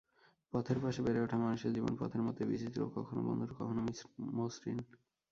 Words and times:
পথের 0.53 0.77
পাশে 0.79 0.99
বেড়ে 1.01 1.19
ওঠা 1.21 1.37
মানুষের 1.39 1.71
জীবন 1.75 1.93
পথের 1.99 2.21
মতোই 2.23 2.49
বিচিত্র—কখনো 2.51 3.21
বন্ধুর, 3.27 3.51
কখনো 3.53 3.81
মসৃণ। 4.37 4.77